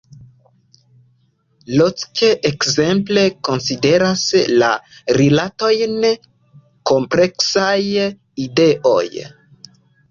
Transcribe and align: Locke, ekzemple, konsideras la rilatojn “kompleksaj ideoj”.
Locke, 1.81 2.29
ekzemple, 2.51 3.25
konsideras 3.49 4.25
la 4.63 4.73
rilatojn 5.21 6.11
“kompleksaj 6.95 7.79
ideoj”. 8.49 9.27